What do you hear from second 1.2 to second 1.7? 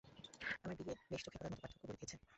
চোখে পড়ার মতো